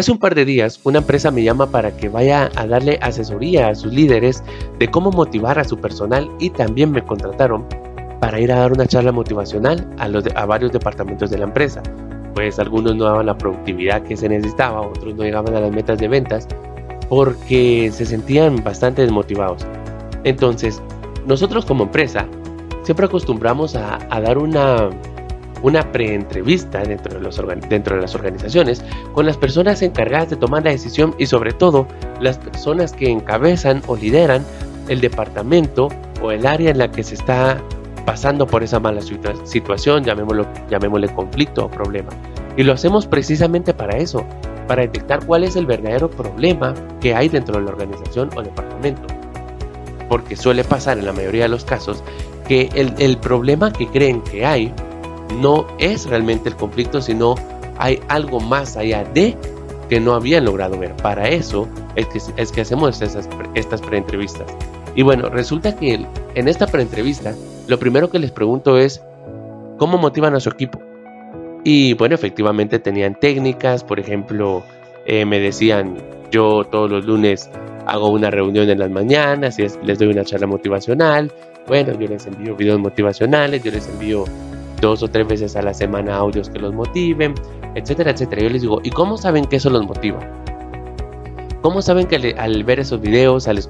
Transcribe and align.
Hace 0.00 0.12
un 0.12 0.18
par 0.18 0.34
de 0.34 0.46
días, 0.46 0.80
una 0.84 1.00
empresa 1.00 1.30
me 1.30 1.42
llama 1.42 1.66
para 1.66 1.94
que 1.94 2.08
vaya 2.08 2.50
a 2.56 2.66
darle 2.66 2.98
asesoría 3.02 3.68
a 3.68 3.74
sus 3.74 3.92
líderes 3.92 4.42
de 4.78 4.90
cómo 4.90 5.10
motivar 5.10 5.58
a 5.58 5.64
su 5.64 5.76
personal 5.76 6.26
y 6.38 6.48
también 6.48 6.90
me 6.90 7.04
contrataron 7.04 7.66
para 8.18 8.40
ir 8.40 8.50
a 8.50 8.60
dar 8.60 8.72
una 8.72 8.86
charla 8.86 9.12
motivacional 9.12 9.86
a, 9.98 10.46
varios 10.46 10.72
departamentos 10.72 11.28
de 11.28 11.36
la 11.36 11.44
empresa. 11.44 11.82
Pues 12.32 12.58
algunos 12.58 12.96
no 12.96 13.04
daban 13.04 13.26
la 13.26 13.36
productividad 13.36 14.02
que 14.04 14.16
se 14.16 14.26
necesitaba, 14.30 14.80
otros 14.80 15.14
no 15.16 15.22
llegaban 15.22 15.54
a 15.54 15.60
las 15.60 15.70
metas 15.70 15.98
de 15.98 16.08
ventas 16.08 16.48
porque 17.10 17.90
se 17.92 18.06
sentían 18.06 18.64
bastante 18.64 19.02
desmotivados. 19.02 19.66
Entonces, 20.24 20.80
nosotros 21.26 21.66
como 21.66 21.84
empresa 21.84 22.26
siempre 22.84 23.04
acostumbramos 23.04 23.76
a, 23.76 23.98
dar 24.08 24.38
una, 24.38 24.88
una 25.62 25.92
preentrevista 25.92 26.82
dentro 26.82 27.18
de, 27.18 27.56
dentro 27.68 27.96
de 27.96 28.02
las 28.02 28.14
organizaciones 28.14 28.84
con 29.12 29.26
las 29.26 29.36
personas 29.36 29.82
encargadas 29.82 30.30
de 30.30 30.36
tomar 30.36 30.64
la 30.64 30.70
decisión 30.70 31.14
y 31.18 31.26
sobre 31.26 31.52
todo 31.52 31.86
las 32.20 32.38
personas 32.38 32.92
que 32.92 33.10
encabezan 33.10 33.82
o 33.86 33.96
lideran 33.96 34.44
el 34.88 35.00
departamento 35.00 35.88
o 36.22 36.30
el 36.32 36.46
área 36.46 36.70
en 36.70 36.78
la 36.78 36.90
que 36.90 37.02
se 37.02 37.14
está 37.14 37.60
pasando 38.04 38.46
por 38.46 38.62
esa 38.62 38.80
mala 38.80 39.00
situación, 39.44 40.04
llamémoslo, 40.04 40.46
llamémosle 40.68 41.08
conflicto 41.14 41.66
o 41.66 41.70
problema. 41.70 42.10
Y 42.56 42.62
lo 42.62 42.72
hacemos 42.72 43.06
precisamente 43.06 43.72
para 43.72 43.98
eso, 43.98 44.24
para 44.66 44.82
detectar 44.82 45.24
cuál 45.24 45.44
es 45.44 45.56
el 45.56 45.66
verdadero 45.66 46.10
problema 46.10 46.74
que 47.00 47.14
hay 47.14 47.28
dentro 47.28 47.58
de 47.58 47.64
la 47.64 47.70
organización 47.70 48.30
o 48.36 48.42
departamento. 48.42 49.02
Porque 50.08 50.34
suele 50.34 50.64
pasar 50.64 50.98
en 50.98 51.06
la 51.06 51.12
mayoría 51.12 51.44
de 51.44 51.50
los 51.50 51.64
casos 51.64 52.02
que 52.48 52.68
el, 52.74 52.94
el 52.98 53.16
problema 53.16 53.72
que 53.72 53.86
creen 53.86 54.22
que 54.22 54.44
hay 54.44 54.74
no 55.38 55.66
es 55.78 56.06
realmente 56.06 56.48
el 56.48 56.56
conflicto, 56.56 57.00
sino 57.00 57.34
hay 57.78 58.00
algo 58.08 58.40
más 58.40 58.76
allá 58.76 59.04
de 59.04 59.36
que 59.88 60.00
no 60.00 60.14
habían 60.14 60.44
logrado 60.44 60.78
ver. 60.78 60.94
Para 60.96 61.28
eso 61.28 61.68
es 61.96 62.06
que, 62.06 62.20
es 62.36 62.52
que 62.52 62.60
hacemos 62.60 63.02
estas, 63.02 63.28
estas 63.54 63.80
preentrevistas. 63.80 64.46
Y 64.94 65.02
bueno, 65.02 65.28
resulta 65.28 65.74
que 65.76 66.06
en 66.34 66.48
esta 66.48 66.66
preentrevista, 66.66 67.34
lo 67.66 67.78
primero 67.78 68.10
que 68.10 68.18
les 68.18 68.30
pregunto 68.30 68.78
es, 68.78 69.02
¿cómo 69.78 69.98
motivan 69.98 70.34
a 70.34 70.40
su 70.40 70.50
equipo? 70.50 70.80
Y 71.64 71.94
bueno, 71.94 72.14
efectivamente 72.14 72.78
tenían 72.78 73.18
técnicas, 73.18 73.84
por 73.84 74.00
ejemplo, 74.00 74.62
eh, 75.06 75.24
me 75.24 75.40
decían, 75.40 75.96
yo 76.30 76.64
todos 76.64 76.90
los 76.90 77.04
lunes 77.04 77.50
hago 77.86 78.10
una 78.10 78.30
reunión 78.30 78.68
en 78.70 78.78
las 78.78 78.90
mañanas 78.90 79.58
y 79.58 79.66
les 79.84 79.98
doy 79.98 80.08
una 80.08 80.24
charla 80.24 80.46
motivacional. 80.46 81.32
Bueno, 81.66 81.98
yo 81.98 82.08
les 82.08 82.26
envío 82.26 82.56
videos 82.56 82.78
motivacionales, 82.78 83.62
yo 83.62 83.70
les 83.70 83.88
envío 83.88 84.24
dos 84.80 85.02
o 85.02 85.08
tres 85.08 85.26
veces 85.26 85.56
a 85.56 85.62
la 85.62 85.74
semana 85.74 86.16
audios 86.16 86.50
que 86.50 86.58
los 86.58 86.74
motiven, 86.74 87.34
etcétera, 87.74 88.10
etcétera. 88.10 88.42
Yo 88.42 88.50
les 88.50 88.62
digo, 88.62 88.80
¿y 88.82 88.90
cómo 88.90 89.16
saben 89.16 89.44
que 89.44 89.56
eso 89.56 89.70
los 89.70 89.86
motiva? 89.86 90.18
¿Cómo 91.62 91.82
saben 91.82 92.06
que 92.06 92.34
al 92.38 92.64
ver 92.64 92.80
esos 92.80 93.00
videos, 93.00 93.46
al, 93.46 93.60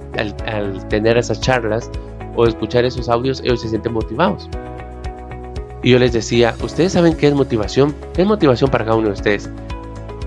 al 0.47 0.88
tener 0.88 1.19
esas 1.19 1.41
charlas 1.41 1.91
o 2.36 2.47
escuchar 2.47 2.84
esos 2.84 3.08
audios, 3.08 3.41
ellos 3.44 3.61
se 3.61 3.69
sienten 3.69 3.92
motivados? 3.92 4.48
Y 5.83 5.91
yo 5.91 5.98
les 5.98 6.12
decía, 6.12 6.55
¿ustedes 6.62 6.92
saben 6.92 7.16
qué 7.16 7.28
es 7.28 7.34
motivación? 7.34 7.94
¿Qué 8.14 8.22
es 8.22 8.28
motivación 8.28 8.70
para 8.70 8.84
cada 8.84 8.97
uno 8.97 9.08
de 9.08 9.14
ustedes? 9.14 9.50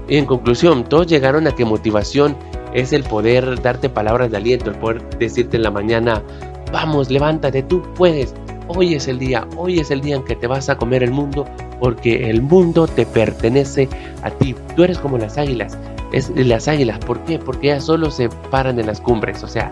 Y 0.08 0.18
en 0.18 0.26
conclusión, 0.26 0.84
todos 0.84 1.08
llegaron 1.08 1.48
a 1.48 1.52
que 1.52 1.64
motivación 1.64 2.36
es 2.74 2.92
el 2.92 3.04
poder 3.04 3.62
darte 3.62 3.88
palabras 3.88 4.32
de 4.32 4.38
aliento, 4.38 4.70
el 4.70 4.76
poder 4.78 5.08
decirte 5.18 5.58
en 5.58 5.64
la 5.64 5.72
mañana, 5.72 6.24
vamos, 6.72 7.10
levántate, 7.10 7.64
tú 7.64 7.82
puedes. 7.96 8.34
Hoy 8.68 8.96
es 8.96 9.08
el 9.08 9.20
día, 9.20 9.46
hoy 9.58 9.80
es 9.80 9.92
el 9.92 10.02
día 10.02 10.16
en 10.16 10.24
que 10.24 10.36
te 10.36 10.48
vas 10.48 10.70
a 10.70 10.78
comer 10.78 11.04
el 11.04 11.12
mundo, 11.12 11.46
porque 11.80 12.30
el 12.30 12.42
mundo 12.42 12.88
te 12.88 13.06
pertenece 13.06 13.90
a 14.22 14.32
ti. 14.32 14.56
Tú 14.76 14.84
eres 14.84 15.00
como 15.00 15.18
las 15.18 15.38
águilas. 15.38 15.78
Es 16.14 16.30
las 16.36 16.68
águilas, 16.68 17.00
¿por 17.00 17.20
qué? 17.26 17.40
Porque 17.40 17.68
ellas 17.68 17.86
solo 17.86 18.10
se 18.10 18.30
paran 18.30 18.80
en 18.80 18.88
las 18.88 19.02
cumbres. 19.02 19.44
O 19.44 19.48
sea, 19.48 19.72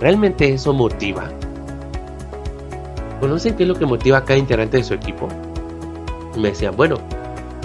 realmente 0.00 0.52
eso 0.52 0.72
motiva. 0.72 1.28
¿Conocen 3.20 3.56
qué 3.56 3.64
es 3.64 3.68
lo 3.68 3.74
que 3.74 3.86
motiva 3.86 4.18
a 4.18 4.24
cada 4.24 4.38
integrante 4.38 4.76
de 4.76 4.84
su 4.84 4.94
equipo? 4.94 5.26
Me 6.36 6.50
decían, 6.50 6.76
bueno, 6.76 6.98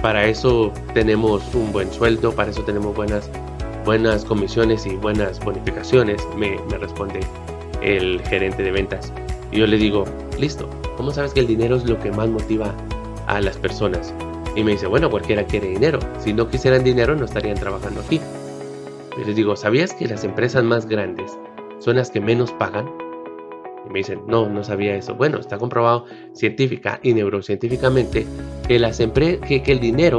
para 0.01 0.25
eso 0.25 0.71
tenemos 0.95 1.53
un 1.53 1.71
buen 1.71 1.91
sueldo, 1.93 2.31
para 2.31 2.49
eso 2.49 2.63
tenemos 2.63 2.95
buenas, 2.95 3.29
buenas 3.85 4.25
comisiones 4.25 4.87
y 4.87 4.95
buenas 4.95 5.39
bonificaciones, 5.39 6.21
me, 6.35 6.59
me 6.71 6.77
responde 6.79 7.19
el 7.81 8.21
gerente 8.23 8.63
de 8.63 8.71
ventas. 8.71 9.13
Y 9.53 9.59
yo 9.59 9.67
le 9.67 9.77
digo, 9.77 10.05
listo, 10.39 10.67
¿cómo 10.97 11.11
sabes 11.11 11.31
que 11.33 11.41
el 11.41 11.45
dinero 11.45 11.75
es 11.75 11.87
lo 11.87 11.99
que 11.99 12.11
más 12.11 12.27
motiva 12.27 12.73
a 13.27 13.39
las 13.39 13.55
personas? 13.55 14.11
Y 14.55 14.63
me 14.63 14.71
dice, 14.71 14.87
bueno, 14.87 15.11
cualquiera 15.11 15.45
quiere 15.45 15.67
dinero. 15.67 15.99
Si 16.17 16.33
no 16.33 16.49
quisieran 16.49 16.83
dinero, 16.83 17.15
no 17.15 17.25
estarían 17.25 17.55
trabajando 17.55 18.01
aquí. 18.01 18.19
Y 19.15 19.25
les 19.25 19.35
digo, 19.35 19.55
¿sabías 19.55 19.93
que 19.93 20.07
las 20.07 20.23
empresas 20.23 20.63
más 20.63 20.87
grandes 20.87 21.37
son 21.77 21.97
las 21.97 22.09
que 22.09 22.19
menos 22.19 22.51
pagan? 22.53 22.89
Y 23.87 23.91
me 23.91 23.99
dicen, 23.99 24.21
no, 24.25 24.49
no 24.49 24.63
sabía 24.63 24.95
eso. 24.95 25.13
Bueno, 25.13 25.37
está 25.37 25.59
comprobado 25.59 26.05
científica 26.33 26.99
y 27.03 27.13
neurocientíficamente 27.13 28.25
que, 28.67 28.79
las 28.79 28.97
que, 28.97 29.61
que 29.61 29.71
el 29.71 29.79
dinero 29.79 30.17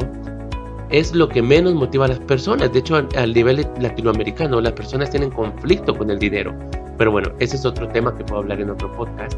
es 0.94 1.12
lo 1.12 1.28
que 1.28 1.42
menos 1.42 1.74
motiva 1.74 2.04
a 2.04 2.08
las 2.08 2.20
personas. 2.20 2.72
De 2.72 2.78
hecho, 2.78 2.94
al, 2.94 3.34
nivel 3.34 3.66
latinoamericano, 3.80 4.60
las 4.60 4.74
personas 4.74 5.10
tienen 5.10 5.30
conflicto 5.30 5.96
con 5.98 6.08
el 6.08 6.20
dinero. 6.20 6.56
Pero 6.96 7.10
bueno, 7.10 7.32
ese 7.40 7.56
es 7.56 7.66
otro 7.66 7.88
tema 7.88 8.16
que 8.16 8.22
puedo 8.22 8.42
hablar 8.42 8.60
en 8.60 8.70
otro 8.70 8.92
podcast. 8.92 9.36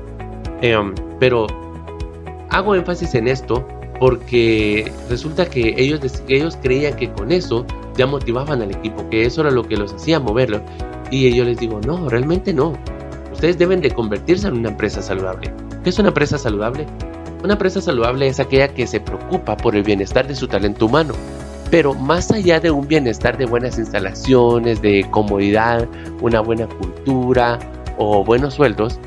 Em, 0.61 0.95
pero 1.19 1.47
hago 2.51 2.75
énfasis 2.75 3.15
en 3.15 3.27
esto 3.27 3.67
porque 3.99 4.93
resulta 5.09 5.47
que 5.47 5.75
ellos, 5.79 6.01
ellos 6.29 6.59
creían 6.63 6.95
que 6.95 7.11
con 7.11 7.33
eso 7.33 7.65
ya 7.97 8.07
motivaban 8.07 8.61
al 8.61 8.73
equipo, 8.73 9.09
que 9.09 9.25
eso 9.25 9.41
era 9.41 9.51
lo 9.51 9.63
que 9.63 9.79
los 9.79 9.95
hacía 9.95 10.21
moverlo. 10.21 10.61
Y 11.11 11.35
yo 11.35 11.45
les 11.45 11.57
digo, 11.57 11.81
no, 11.87 12.11
realmente 12.11 12.53
no. 12.53 12.75
Ustedes 13.33 13.57
deben 13.57 13.81
de 13.81 13.93
convertirse 13.93 14.47
en 14.47 14.59
una 14.59 14.69
empresa 14.69 15.01
saludable. 15.01 15.51
¿Qué 15.83 15.89
es 15.89 15.99
una 15.99 16.09
empresa 16.09 16.37
saludable? 16.37 16.87
Una 17.43 17.55
empresa 17.55 17.81
saludable 17.81 18.27
es 18.27 18.41
aquella 18.41 18.69
que 18.69 18.87
se 18.87 19.01
preocupa 19.01 19.57
por 19.57 19.75
el 19.75 19.85
bienestar 19.85 20.27
de 20.27 20.35
su 20.35 20.49
talento 20.49 20.85
humano. 20.85 21.15
Pero 21.71 21.95
más 21.95 22.31
allá 22.31 22.61
de 22.61 22.71
un 22.71 22.87
bienestar 22.87 23.37
de 23.37 23.47
buenas 23.47 23.79
instalaciones, 23.79 24.81
de 24.83 25.07
comodidad, 25.11 25.89
una 26.21 26.41
buena 26.41 26.67
cultura 26.67 27.59
o 27.99 28.25
buenos 28.25 28.55
sueldos, 28.55 28.99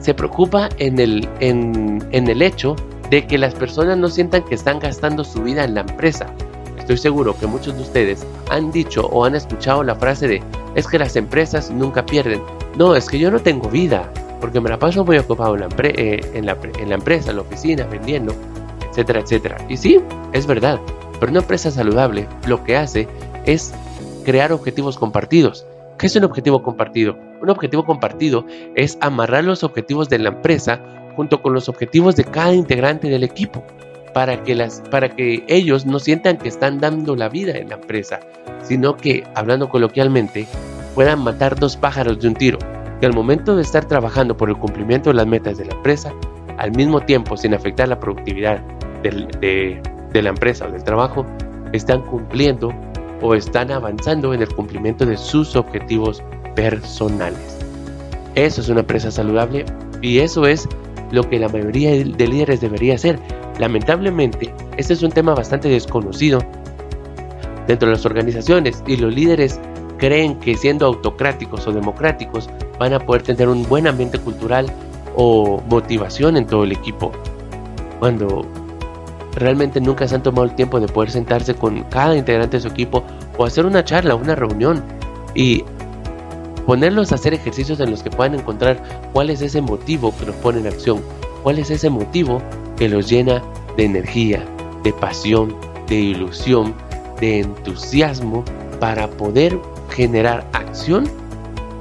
se 0.00 0.14
preocupa 0.14 0.68
en 0.78 0.98
el, 0.98 1.28
en, 1.40 2.06
en 2.12 2.28
el 2.28 2.42
hecho 2.42 2.76
de 3.10 3.26
que 3.26 3.38
las 3.38 3.54
personas 3.54 3.98
no 3.98 4.08
sientan 4.08 4.44
que 4.44 4.54
están 4.54 4.78
gastando 4.78 5.24
su 5.24 5.42
vida 5.42 5.64
en 5.64 5.74
la 5.74 5.80
empresa. 5.80 6.26
Estoy 6.78 6.96
seguro 6.96 7.36
que 7.38 7.46
muchos 7.46 7.74
de 7.76 7.82
ustedes 7.82 8.26
han 8.50 8.70
dicho 8.70 9.06
o 9.06 9.24
han 9.24 9.34
escuchado 9.34 9.82
la 9.82 9.94
frase 9.94 10.26
de 10.26 10.42
es 10.74 10.86
que 10.86 10.98
las 10.98 11.16
empresas 11.16 11.70
nunca 11.70 12.04
pierden, 12.06 12.40
no, 12.76 12.94
es 12.94 13.08
que 13.08 13.18
yo 13.18 13.30
no 13.30 13.40
tengo 13.40 13.68
vida, 13.68 14.10
porque 14.40 14.60
me 14.60 14.70
la 14.70 14.78
paso 14.78 15.04
muy 15.04 15.18
ocupado 15.18 15.54
en 15.54 15.60
la, 15.60 15.68
eh, 15.82 16.20
en, 16.34 16.46
la, 16.46 16.56
en 16.78 16.88
la 16.88 16.94
empresa, 16.94 17.30
en 17.30 17.36
la 17.36 17.42
oficina, 17.42 17.84
vendiendo, 17.86 18.34
etcétera, 18.88 19.20
etcétera. 19.20 19.58
Y 19.68 19.76
sí, 19.76 20.00
es 20.32 20.46
verdad, 20.46 20.80
pero 21.20 21.30
una 21.30 21.40
empresa 21.40 21.70
saludable 21.70 22.26
lo 22.46 22.64
que 22.64 22.76
hace 22.76 23.06
es 23.44 23.72
crear 24.24 24.52
objetivos 24.52 24.98
compartidos. 24.98 25.66
¿Qué 25.98 26.06
es 26.06 26.16
un 26.16 26.24
objetivo 26.24 26.62
compartido? 26.62 27.16
Un 27.42 27.50
objetivo 27.50 27.84
compartido 27.84 28.46
es 28.74 28.96
amarrar 29.00 29.44
los 29.44 29.62
objetivos 29.62 30.08
de 30.08 30.18
la 30.18 30.30
empresa 30.30 30.80
junto 31.14 31.42
con 31.42 31.52
los 31.52 31.68
objetivos 31.68 32.16
de 32.16 32.24
cada 32.24 32.54
integrante 32.54 33.08
del 33.08 33.22
equipo 33.22 33.62
para 34.14 34.42
que, 34.42 34.54
las, 34.54 34.82
para 34.90 35.14
que 35.14 35.44
ellos 35.46 35.86
no 35.86 35.98
sientan 35.98 36.38
que 36.38 36.48
están 36.48 36.80
dando 36.80 37.16
la 37.16 37.28
vida 37.28 37.56
en 37.58 37.68
la 37.68 37.76
empresa, 37.76 38.20
sino 38.62 38.96
que, 38.96 39.24
hablando 39.34 39.68
coloquialmente, 39.68 40.46
puedan 40.94 41.22
matar 41.22 41.58
dos 41.58 41.76
pájaros 41.76 42.20
de 42.20 42.28
un 42.28 42.34
tiro, 42.34 42.58
que 43.00 43.06
al 43.06 43.12
momento 43.12 43.56
de 43.56 43.62
estar 43.62 43.84
trabajando 43.84 44.36
por 44.36 44.48
el 44.48 44.56
cumplimiento 44.56 45.10
de 45.10 45.14
las 45.14 45.26
metas 45.26 45.58
de 45.58 45.66
la 45.66 45.74
empresa, 45.74 46.12
al 46.58 46.72
mismo 46.72 47.00
tiempo 47.00 47.36
sin 47.36 47.54
afectar 47.54 47.88
la 47.88 48.00
productividad 48.00 48.60
de, 49.02 49.28
de 49.40 49.82
la 50.14 50.30
empresa 50.30 50.66
o 50.66 50.70
del 50.70 50.84
trabajo, 50.84 51.26
están 51.72 52.02
cumpliendo 52.02 52.72
o 53.22 53.34
están 53.34 53.70
avanzando 53.70 54.34
en 54.34 54.42
el 54.42 54.48
cumplimiento 54.48 55.06
de 55.06 55.16
sus 55.16 55.56
objetivos 55.56 56.22
personales. 56.54 57.58
Eso 58.34 58.60
es 58.60 58.68
una 58.68 58.80
empresa 58.80 59.10
saludable 59.10 59.64
y 60.02 60.18
eso 60.18 60.46
es 60.46 60.68
lo 61.10 61.28
que 61.28 61.38
la 61.38 61.48
mayoría 61.48 61.90
de 61.90 62.28
líderes 62.28 62.60
debería 62.60 62.94
hacer. 62.94 63.18
Lamentablemente, 63.58 64.54
este 64.76 64.94
es 64.94 65.02
un 65.02 65.10
tema 65.10 65.34
bastante 65.34 65.68
desconocido 65.68 66.40
dentro 67.66 67.88
de 67.88 67.94
las 67.94 68.06
organizaciones 68.06 68.82
y 68.86 68.96
los 68.96 69.14
líderes 69.14 69.60
creen 69.98 70.38
que 70.40 70.56
siendo 70.56 70.86
autocráticos 70.86 71.66
o 71.66 71.72
democráticos 71.72 72.48
van 72.78 72.94
a 72.94 73.00
poder 73.00 73.22
tener 73.22 73.48
un 73.48 73.68
buen 73.68 73.86
ambiente 73.86 74.18
cultural 74.18 74.66
o 75.14 75.60
motivación 75.68 76.36
en 76.36 76.46
todo 76.46 76.64
el 76.64 76.72
equipo. 76.72 77.12
Cuando 77.98 78.46
realmente 79.34 79.80
nunca 79.80 80.06
se 80.08 80.14
han 80.14 80.22
tomado 80.22 80.44
el 80.44 80.54
tiempo 80.54 80.80
de 80.80 80.88
poder 80.88 81.10
sentarse 81.10 81.54
con 81.54 81.82
cada 81.84 82.16
integrante 82.16 82.56
de 82.56 82.62
su 82.62 82.68
equipo 82.68 83.04
o 83.36 83.44
hacer 83.44 83.66
una 83.66 83.84
charla, 83.84 84.14
una 84.14 84.34
reunión 84.34 84.82
y 85.34 85.64
ponerlos 86.66 87.12
a 87.12 87.16
hacer 87.16 87.34
ejercicios 87.34 87.80
en 87.80 87.90
los 87.90 88.02
que 88.02 88.10
puedan 88.10 88.34
encontrar 88.34 88.82
cuál 89.12 89.30
es 89.30 89.42
ese 89.42 89.60
motivo 89.60 90.14
que 90.18 90.26
los 90.26 90.36
pone 90.36 90.60
en 90.60 90.66
acción, 90.66 91.00
cuál 91.42 91.58
es 91.58 91.70
ese 91.70 91.90
motivo 91.90 92.40
que 92.76 92.88
los 92.88 93.08
llena 93.08 93.42
de 93.76 93.84
energía, 93.84 94.44
de 94.82 94.92
pasión, 94.92 95.54
de 95.88 95.96
ilusión, 95.96 96.74
de 97.20 97.40
entusiasmo 97.40 98.44
para 98.78 99.08
poder 99.08 99.58
generar 99.90 100.46
acción 100.52 101.04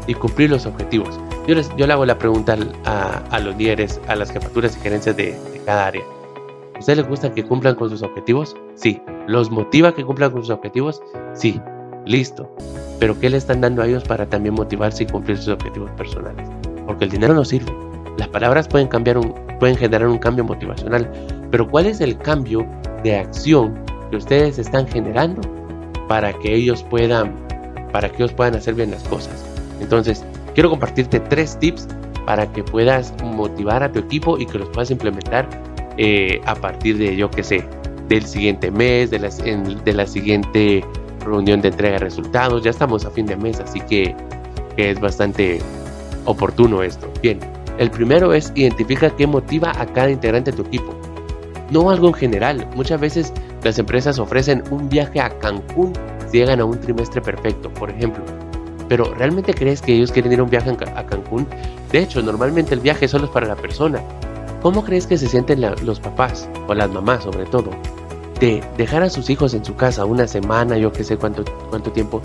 y 0.08 0.14
cumplir 0.14 0.50
los 0.50 0.66
objetivos. 0.66 1.20
Yo, 1.48 1.56
les, 1.56 1.70
yo 1.78 1.88
le 1.88 1.94
hago 1.94 2.06
la 2.06 2.18
pregunta 2.18 2.58
a, 2.86 3.40
los 3.40 3.56
líderes, 3.56 4.00
a 4.08 4.16
las 4.16 4.32
jefaturas 4.32 4.76
y 4.78 4.80
gerencias 4.82 5.16
de, 5.16 5.32
de 5.52 5.62
cada 5.66 5.88
área. 5.88 6.04
¿A 6.80 6.82
ustedes 6.82 7.00
les 7.00 7.08
gusta 7.10 7.34
que 7.34 7.44
cumplan 7.44 7.76
con 7.76 7.90
sus 7.90 8.02
objetivos? 8.04 8.56
Sí. 8.76 9.02
¿Los 9.28 9.52
motiva 9.52 9.94
que 9.94 10.06
cumplan 10.06 10.32
con 10.32 10.44
sus 10.44 10.50
objetivos? 10.50 11.04
Sí. 11.34 11.60
Listo. 12.06 12.50
Pero 13.02 13.20
¿qué 13.20 13.30
le 13.30 13.36
están 13.36 13.60
dando 13.60 13.82
a 13.82 13.86
ellos 13.86 14.06
para 14.06 14.26
también 14.30 14.56
motivarse 14.56 15.04
y 15.04 15.08
cumplir 15.08 15.36
sus 15.36 15.50
objetivos 15.50 15.92
personales? 15.98 16.48
Porque 16.88 17.04
el 17.04 17.12
dinero 17.12 17.34
no 17.34 17.44
sirve. 17.44 17.70
Las 18.18 18.30
palabras 18.30 18.70
pueden 18.70 18.88
cambiar 18.88 19.18
un, 19.18 19.36
pueden 19.60 19.76
generar 19.76 20.08
un 20.08 20.20
cambio 20.20 20.46
motivacional, 20.46 21.12
pero 21.52 21.68
¿cuál 21.70 21.86
es 21.86 22.00
el 22.00 22.18
cambio 22.18 22.66
de 23.04 23.18
acción 23.18 23.78
que 24.10 24.16
ustedes 24.16 24.58
están 24.58 24.88
generando 24.88 25.42
para 26.08 26.32
que 26.32 26.56
ellos 26.56 26.84
puedan 26.84 27.36
para 27.92 28.08
que 28.08 28.24
ellos 28.24 28.32
puedan 28.32 28.56
hacer 28.56 28.76
bien 28.76 28.92
las 28.92 29.04
cosas? 29.04 29.46
Entonces, 29.82 30.24
quiero 30.54 30.70
compartirte 30.70 31.20
tres 31.20 31.60
tips 31.60 31.90
para 32.26 32.50
que 32.54 32.64
puedas 32.64 33.14
motivar 33.22 33.84
a 33.84 33.92
tu 33.92 34.00
equipo 34.00 34.38
y 34.38 34.46
que 34.46 34.60
los 34.60 34.70
puedas 34.70 34.92
implementar 34.92 35.50
eh, 36.02 36.42
a 36.46 36.56
partir 36.56 36.98
de, 36.98 37.14
yo 37.18 37.30
que 37.30 37.44
sé, 37.44 37.62
del 38.08 38.26
siguiente 38.26 38.72
mes, 38.72 39.12
de, 39.12 39.20
de 39.20 39.94
la 39.94 40.08
siguiente 40.08 40.84
reunión 41.26 41.60
de 41.62 41.68
entrega 41.68 41.96
de 41.96 42.00
resultados. 42.00 42.64
Ya 42.64 42.70
estamos 42.70 43.04
a 43.06 43.12
fin 43.12 43.26
de 43.26 43.36
mes, 43.36 43.60
así 43.60 43.82
que, 43.82 44.16
que 44.78 44.92
es 44.92 45.00
bastante 45.02 45.60
oportuno 46.24 46.82
esto. 46.84 47.12
Bien, 47.22 47.40
el 47.78 47.92
primero 47.92 48.34
es 48.34 48.54
identifica 48.56 49.10
qué 49.10 49.28
motiva 49.28 49.74
a 49.76 49.86
cada 49.88 50.10
integrante 50.10 50.52
de 50.52 50.58
tu 50.58 50.64
equipo. 50.64 50.96
No 51.70 51.90
algo 51.90 52.08
en 52.08 52.14
general. 52.14 52.66
Muchas 52.76 53.02
veces 53.02 53.34
las 53.64 53.78
empresas 53.78 54.20
ofrecen 54.20 54.64
un 54.72 54.88
viaje 54.88 55.20
a 55.20 55.30
Cancún 55.38 55.92
si 56.32 56.38
llegan 56.38 56.62
a 56.62 56.66
un 56.66 56.80
trimestre 56.80 57.22
perfecto, 57.22 57.70
por 57.74 57.90
ejemplo. 57.90 58.24
Pero 58.88 59.14
¿realmente 59.16 59.54
crees 59.54 59.82
que 59.82 59.94
ellos 59.94 60.14
quieren 60.14 60.32
ir 60.32 60.40
a 60.40 60.44
un 60.44 60.50
viaje 60.50 60.72
a 60.96 61.06
Cancún? 61.06 61.46
De 61.92 62.00
hecho, 62.00 62.22
normalmente 62.24 62.74
el 62.74 62.80
viaje 62.80 63.08
solo 63.08 63.26
es 63.26 63.32
para 63.32 63.48
la 63.48 63.56
persona. 63.56 64.00
¿Cómo 64.62 64.84
crees 64.84 65.08
que 65.08 65.18
se 65.18 65.28
sienten 65.28 65.62
los 65.62 66.00
papás, 66.00 66.50
o 66.68 66.74
las 66.74 66.92
mamás 66.92 67.24
sobre 67.24 67.46
todo, 67.46 67.72
de 68.40 68.64
dejar 68.78 69.04
a 69.04 69.10
sus 69.10 69.30
hijos 69.30 69.54
en 69.54 69.64
su 69.64 69.76
casa 69.76 70.06
una 70.06 70.28
semana, 70.28 70.78
yo 70.78 70.92
que 70.92 71.04
sé 71.04 71.18
cuánto, 71.18 71.44
cuánto 71.70 71.92
tiempo, 71.92 72.22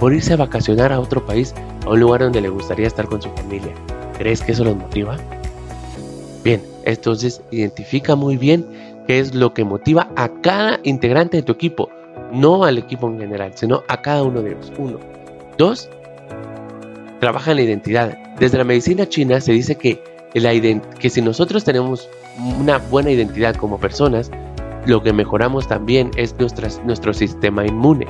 por 0.00 0.12
irse 0.14 0.32
a 0.32 0.36
vacacionar 0.36 0.92
a 0.92 1.00
otro 1.00 1.24
país, 1.24 1.54
a 1.86 1.90
un 1.90 2.00
lugar 2.00 2.20
donde 2.20 2.40
le 2.40 2.48
gustaría 2.48 2.86
estar 2.86 3.06
con 3.06 3.20
su 3.20 3.28
familia? 3.30 3.72
¿Crees 4.18 4.42
que 4.42 4.52
eso 4.52 4.64
los 4.64 4.76
motiva? 4.76 5.16
Bien, 6.42 6.62
entonces 6.84 7.42
identifica 7.50 8.14
muy 8.14 8.36
bien 8.36 8.66
qué 9.06 9.18
es 9.18 9.34
lo 9.34 9.52
que 9.52 9.64
motiva 9.64 10.08
a 10.16 10.28
cada 10.40 10.80
integrante 10.84 11.38
de 11.38 11.42
tu 11.42 11.52
equipo, 11.52 11.90
no 12.32 12.64
al 12.64 12.78
equipo 12.78 13.08
en 13.08 13.18
general, 13.18 13.52
sino 13.54 13.82
a 13.88 14.00
cada 14.00 14.22
uno 14.22 14.42
de 14.42 14.52
ellos. 14.52 14.72
Uno. 14.78 14.98
Dos, 15.58 15.88
trabaja 17.20 17.50
en 17.52 17.56
la 17.58 17.62
identidad. 17.62 18.18
Desde 18.38 18.58
la 18.58 18.64
medicina 18.64 19.08
china 19.08 19.40
se 19.40 19.52
dice 19.52 19.76
que, 19.76 20.02
que 20.34 21.10
si 21.10 21.22
nosotros 21.22 21.62
tenemos 21.62 22.08
una 22.58 22.78
buena 22.78 23.10
identidad 23.12 23.54
como 23.54 23.78
personas, 23.78 24.30
lo 24.84 25.00
que 25.00 25.12
mejoramos 25.12 25.68
también 25.68 26.10
es 26.16 26.34
nuestro 26.84 27.14
sistema 27.14 27.64
inmune. 27.64 28.06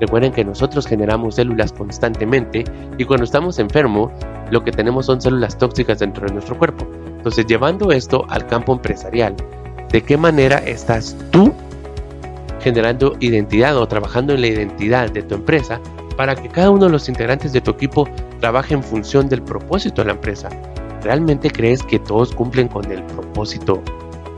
Recuerden 0.00 0.32
que 0.32 0.44
nosotros 0.44 0.86
generamos 0.86 1.36
células 1.36 1.72
constantemente 1.72 2.64
y 2.98 3.04
cuando 3.04 3.24
estamos 3.24 3.58
enfermos, 3.58 4.10
lo 4.50 4.64
que 4.64 4.72
tenemos 4.72 5.06
son 5.06 5.20
células 5.20 5.56
tóxicas 5.58 6.00
dentro 6.00 6.26
de 6.26 6.32
nuestro 6.32 6.58
cuerpo. 6.58 6.86
Entonces, 7.06 7.46
llevando 7.46 7.92
esto 7.92 8.24
al 8.30 8.46
campo 8.46 8.72
empresarial, 8.72 9.36
¿de 9.92 10.02
qué 10.02 10.16
manera 10.16 10.58
estás 10.58 11.16
tú 11.30 11.52
generando 12.60 13.16
identidad 13.20 13.76
o 13.76 13.86
trabajando 13.86 14.34
en 14.34 14.40
la 14.40 14.48
identidad 14.48 15.10
de 15.10 15.22
tu 15.22 15.36
empresa 15.36 15.80
para 16.16 16.34
que 16.34 16.48
cada 16.48 16.70
uno 16.70 16.86
de 16.86 16.92
los 16.92 17.08
integrantes 17.08 17.52
de 17.52 17.60
tu 17.60 17.70
equipo 17.70 18.08
trabaje 18.40 18.74
en 18.74 18.82
función 18.82 19.28
del 19.28 19.42
propósito 19.42 20.02
de 20.02 20.06
la 20.06 20.14
empresa? 20.14 20.48
¿Realmente 21.02 21.50
crees 21.50 21.82
que 21.82 21.98
todos 21.98 22.34
cumplen 22.34 22.68
con 22.68 22.90
el 22.90 23.02
propósito 23.04 23.82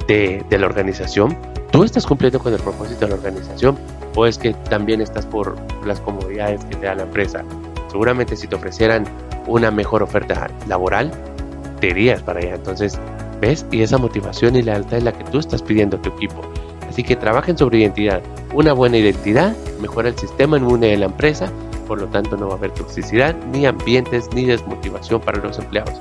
de, 0.06 0.44
la 0.50 0.66
organización? 0.66 1.36
¿Tú 1.70 1.84
estás 1.84 2.06
cumpliendo 2.06 2.38
con 2.38 2.52
el 2.52 2.60
propósito 2.60 3.00
de 3.00 3.08
la 3.08 3.14
organización? 3.14 3.76
¿O 4.14 4.26
es 4.26 4.38
que 4.38 4.52
también 4.52 5.00
estás 5.00 5.26
por 5.26 5.56
las 5.86 6.00
comodidades 6.00 6.64
que 6.66 6.76
te 6.76 6.86
da 6.86 6.94
la 6.94 7.02
empresa? 7.02 7.44
Seguramente 7.90 8.36
si 8.36 8.46
te 8.46 8.54
ofrecieran 8.54 9.04
una 9.46 9.70
mejor 9.70 10.02
oferta 10.02 10.50
laboral, 10.68 11.10
te 11.80 11.88
irías 11.88 12.22
para 12.22 12.40
allá. 12.40 12.54
Entonces, 12.54 12.98
¿ves? 13.40 13.66
Y 13.72 13.82
esa 13.82 13.98
motivación 13.98 14.54
y 14.54 14.62
lealtad 14.62 14.98
es 14.98 15.04
la 15.04 15.12
que 15.12 15.24
tú 15.24 15.38
estás 15.38 15.62
pidiendo 15.62 15.96
a 15.96 16.02
tu 16.02 16.10
equipo. 16.10 16.42
Así 16.88 17.02
que 17.02 17.16
trabajen 17.16 17.58
sobre 17.58 17.78
identidad. 17.78 18.22
Una 18.54 18.72
buena 18.72 18.98
identidad 18.98 19.56
mejora 19.80 20.10
el 20.10 20.16
sistema 20.16 20.58
inmune 20.58 20.88
de 20.88 20.98
la 20.98 21.06
empresa, 21.06 21.50
por 21.88 22.00
lo 22.00 22.06
tanto 22.06 22.36
no 22.36 22.48
va 22.48 22.54
a 22.54 22.56
haber 22.56 22.70
toxicidad, 22.70 23.34
ni 23.50 23.66
ambientes, 23.66 24.28
ni 24.34 24.44
desmotivación 24.44 25.20
para 25.20 25.38
los 25.38 25.58
empleados. 25.58 25.94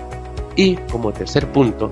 Y 0.55 0.75
como 0.91 1.11
tercer 1.11 1.51
punto, 1.51 1.89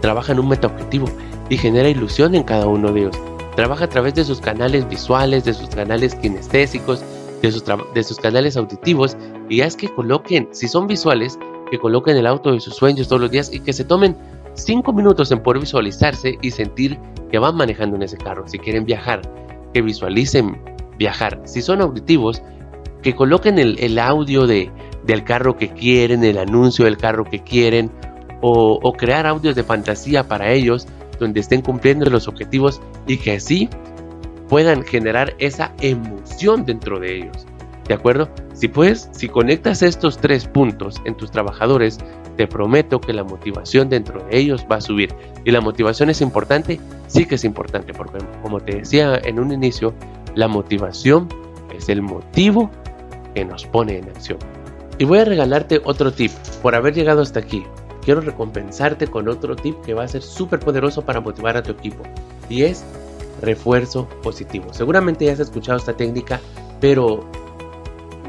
trabaja 0.00 0.32
en 0.32 0.40
un 0.40 0.48
meta 0.48 0.68
objetivo 0.68 1.06
y 1.48 1.56
genera 1.56 1.88
ilusión 1.88 2.34
en 2.34 2.42
cada 2.42 2.66
uno 2.66 2.92
de 2.92 3.00
ellos. 3.00 3.16
Trabaja 3.56 3.84
a 3.84 3.88
través 3.88 4.14
de 4.14 4.24
sus 4.24 4.40
canales 4.40 4.88
visuales, 4.88 5.44
de 5.44 5.54
sus 5.54 5.68
canales 5.68 6.14
kinestésicos, 6.14 7.02
de 7.42 7.52
sus, 7.52 7.64
de 7.94 8.04
sus 8.04 8.18
canales 8.18 8.56
auditivos 8.56 9.16
y 9.48 9.60
es 9.60 9.76
que 9.76 9.88
coloquen, 9.88 10.48
si 10.52 10.68
son 10.68 10.86
visuales, 10.86 11.38
que 11.70 11.78
coloquen 11.78 12.16
el 12.16 12.26
auto 12.26 12.52
de 12.52 12.60
sus 12.60 12.74
sueños 12.74 13.08
todos 13.08 13.20
los 13.20 13.30
días 13.30 13.52
y 13.52 13.60
que 13.60 13.72
se 13.72 13.84
tomen 13.84 14.16
5 14.54 14.92
minutos 14.92 15.30
en 15.30 15.42
poder 15.42 15.60
visualizarse 15.60 16.38
y 16.40 16.50
sentir 16.50 16.98
que 17.30 17.38
van 17.38 17.56
manejando 17.56 17.96
en 17.96 18.02
ese 18.02 18.16
carro. 18.16 18.46
Si 18.46 18.58
quieren 18.58 18.84
viajar, 18.84 19.22
que 19.72 19.82
visualicen 19.82 20.60
viajar. 20.98 21.40
Si 21.44 21.62
son 21.62 21.80
auditivos, 21.80 22.42
que 23.02 23.14
coloquen 23.14 23.58
el, 23.58 23.98
audio 23.98 24.46
de, 24.46 24.70
del 25.04 25.24
carro 25.24 25.56
que 25.56 25.68
quieren, 25.70 26.24
el 26.24 26.38
anuncio 26.38 26.84
del 26.84 26.96
carro 26.96 27.24
que 27.24 27.40
quieren, 27.40 27.90
o, 28.40 28.92
crear 28.92 29.26
audios 29.26 29.54
de 29.56 29.64
fantasía 29.64 30.28
para 30.28 30.52
ellos, 30.52 30.86
donde 31.18 31.40
estén 31.40 31.62
cumpliendo 31.62 32.08
los 32.08 32.28
objetivos 32.28 32.80
y 33.06 33.16
que 33.18 33.32
así 33.32 33.68
puedan 34.48 34.84
generar 34.84 35.34
esa 35.38 35.72
emoción 35.80 36.64
dentro 36.64 37.00
de 37.00 37.16
ellos. 37.16 37.46
¿De 37.86 37.94
acuerdo? 37.94 38.28
Si 38.52 38.68
puedes, 38.68 39.08
si 39.12 39.28
conectas 39.28 39.82
estos 39.82 40.18
tres 40.18 40.46
puntos 40.46 41.00
en 41.04 41.16
tus 41.16 41.30
trabajadores, 41.30 41.98
te 42.36 42.46
prometo 42.46 43.00
que 43.00 43.12
la 43.12 43.24
motivación 43.24 43.88
dentro 43.88 44.22
de 44.24 44.38
ellos 44.38 44.66
va 44.70 44.76
a 44.76 44.80
subir. 44.80 45.12
Y 45.44 45.50
la 45.50 45.60
motivación 45.60 46.10
es 46.10 46.20
importante, 46.20 46.78
sí 47.08 47.24
que 47.24 47.34
es 47.36 47.44
importante, 47.44 47.92
porque 47.92 48.18
como 48.42 48.60
te 48.60 48.76
decía 48.76 49.18
en 49.24 49.40
un 49.40 49.52
inicio, 49.52 49.94
la 50.34 50.48
motivación 50.48 51.28
es 51.76 51.88
el 51.88 52.02
motivo 52.02 52.70
que 53.34 53.44
nos 53.44 53.66
pone 53.66 53.98
en 53.98 54.08
acción. 54.08 54.38
Y 54.98 55.04
voy 55.04 55.20
a 55.20 55.24
regalarte 55.24 55.80
otro 55.84 56.12
tip 56.12 56.32
por 56.60 56.74
haber 56.74 56.94
llegado 56.94 57.22
hasta 57.22 57.40
aquí. 57.40 57.64
Quiero 58.04 58.20
recompensarte 58.20 59.06
con 59.06 59.28
otro 59.28 59.54
tip 59.54 59.80
que 59.82 59.94
va 59.94 60.02
a 60.02 60.08
ser 60.08 60.22
súper 60.22 60.58
poderoso 60.58 61.02
para 61.02 61.20
motivar 61.20 61.56
a 61.56 61.62
tu 61.62 61.70
equipo. 61.70 62.02
Y 62.48 62.62
es 62.62 62.84
refuerzo 63.40 64.08
positivo. 64.22 64.72
Seguramente 64.72 65.24
ya 65.24 65.32
has 65.32 65.40
escuchado 65.40 65.78
esta 65.78 65.96
técnica, 65.96 66.40
pero 66.80 67.24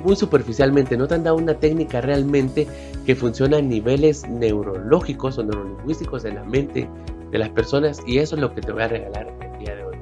muy 0.04 0.16
superficialmente, 0.16 0.98
no 0.98 1.08
te 1.08 1.16
han 1.16 1.24
dado 1.24 1.38
una 1.38 1.56
técnica 1.56 2.02
realmente 2.02 2.68
que 3.06 3.16
funciona 3.16 3.58
a 3.58 3.62
niveles 3.62 4.28
neurológicos 4.28 5.38
o 5.38 5.44
neurolingüísticos 5.44 6.24
de 6.24 6.34
la 6.34 6.44
mente 6.44 6.90
de 7.32 7.38
las 7.38 7.50
personas 7.50 8.00
y 8.06 8.20
eso 8.20 8.36
es 8.36 8.42
lo 8.42 8.54
que 8.54 8.62
te 8.62 8.72
voy 8.72 8.84
a 8.84 8.88
regalar 8.88 9.34
el 9.42 9.60
día 9.60 9.76
de 9.76 9.84
hoy. 9.84 9.98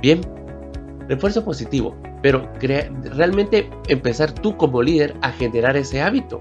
Bien, 0.00 0.20
refuerzo 1.08 1.44
positivo, 1.44 1.96
pero 2.22 2.48
realmente 2.60 3.68
empezar 3.88 4.32
tú 4.32 4.56
como 4.56 4.80
líder 4.80 5.14
a 5.22 5.32
generar 5.32 5.76
ese 5.76 6.00
hábito. 6.00 6.40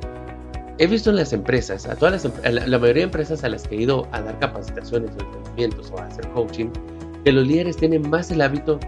He 0.77 0.87
visto 0.87 1.09
en 1.09 1.17
las 1.17 1.33
empresas, 1.33 1.85
a 1.87 1.95
todas 1.95 2.23
las, 2.23 2.67
la, 2.67 2.79
mayoría 2.79 3.01
de 3.01 3.07
empresas 3.07 3.43
a 3.43 3.49
las 3.49 3.67
que 3.67 3.75
he 3.75 3.81
ido 3.81 4.07
a 4.11 4.21
dar 4.21 4.39
capacitaciones 4.39 5.11
o 5.11 5.23
entrenamientos 5.23 5.91
o 5.91 5.99
a 5.99 6.05
hacer 6.05 6.27
coaching, 6.29 6.67
que 7.23 7.31
los 7.31 7.45
líderes 7.45 7.77
tienen 7.77 8.09
más 8.09 8.31
el 8.31 8.41
hábito 8.41 8.79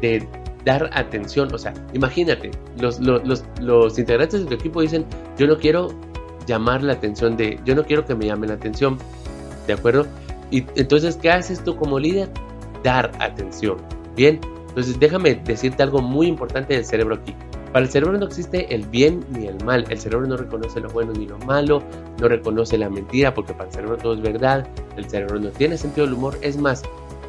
de 0.00 0.26
dar 0.64 0.90
atención. 0.92 1.52
O 1.54 1.58
sea, 1.58 1.72
imagínate, 1.94 2.50
los, 2.78 3.00
los, 3.00 3.44
los, 3.60 3.98
integrantes 3.98 4.40
de 4.40 4.46
tu 4.46 4.54
equipo 4.54 4.82
dicen, 4.82 5.04
yo 5.38 5.46
no 5.46 5.58
quiero 5.58 5.88
llamar 6.46 6.82
la 6.82 6.92
atención 6.94 7.36
de, 7.36 7.58
yo 7.64 7.74
no 7.74 7.84
quiero 7.84 8.04
que 8.04 8.14
me 8.14 8.26
llamen 8.26 8.50
la 8.50 8.56
atención, 8.56 8.98
¿de 9.66 9.72
acuerdo? 9.72 10.06
Y 10.50 10.64
entonces, 10.76 11.16
¿qué 11.16 11.30
haces 11.30 11.64
tú 11.64 11.76
como 11.76 11.98
líder? 11.98 12.28
Dar 12.84 13.10
atención. 13.20 13.78
Bien, 14.14 14.38
entonces 14.72 14.98
déjame 14.98 15.34
decirte 15.34 15.82
algo 15.82 16.00
muy 16.00 16.28
importante 16.28 16.72
del 16.72 16.86
cerebro 16.86 17.16
aquí. 17.16 17.34
Para 17.74 17.84
el 17.84 17.90
cerebro 17.90 18.16
no 18.16 18.24
existe 18.24 18.74
el 18.74 18.86
bien 18.86 19.22
ni 19.30 19.46
el 19.46 19.62
mal. 19.64 19.84
El 19.90 19.98
cerebro 19.98 20.26
no 20.26 20.36
reconoce 20.38 20.80
lo 20.80 20.88
bueno 20.88 21.12
ni 21.12 21.26
lo 21.26 21.38
malo, 21.40 21.82
no 22.18 22.26
reconoce 22.26 22.78
la 22.78 22.88
mentira 22.88 23.34
porque 23.34 23.52
para 23.52 23.66
el 23.66 23.74
cerebro 23.74 23.96
todo 23.98 24.14
es 24.14 24.22
verdad. 24.22 24.66
El 24.96 25.08
cerebro 25.10 25.40
no 25.40 25.50
tiene 25.50 25.76
sentido 25.76 26.06
del 26.06 26.14
humor. 26.14 26.38
Es 26.40 26.56
más, 26.56 26.82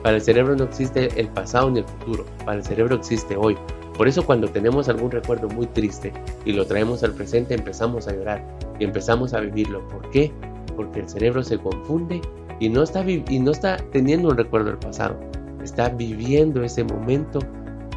para 0.03 0.15
el 0.15 0.21
cerebro 0.21 0.55
no 0.55 0.63
existe 0.63 1.09
el 1.19 1.27
pasado 1.27 1.69
ni 1.69 1.79
el 1.79 1.85
futuro, 1.85 2.25
para 2.45 2.57
el 2.57 2.63
cerebro 2.63 2.95
existe 2.95 3.35
hoy. 3.35 3.57
Por 3.97 4.07
eso 4.07 4.25
cuando 4.25 4.47
tenemos 4.47 4.87
algún 4.87 5.11
recuerdo 5.11 5.49
muy 5.49 5.67
triste 5.67 6.13
y 6.45 6.53
lo 6.53 6.65
traemos 6.65 7.03
al 7.03 7.11
presente 7.11 7.53
empezamos 7.53 8.07
a 8.07 8.13
llorar 8.13 8.41
y 8.79 8.85
empezamos 8.85 9.33
a 9.33 9.41
vivirlo. 9.41 9.85
¿Por 9.89 10.09
qué? 10.11 10.31
Porque 10.77 11.01
el 11.01 11.09
cerebro 11.09 11.43
se 11.43 11.57
confunde 11.57 12.21
y 12.59 12.69
no 12.69 12.83
está, 12.83 13.03
y 13.09 13.39
no 13.39 13.51
teniendo 13.91 14.29
un 14.29 14.37
recuerdo 14.37 14.69
del 14.69 14.79
pasado, 14.79 15.17
está 15.63 15.89
viviendo 15.89 16.63
ese 16.63 16.83
momento 16.83 17.39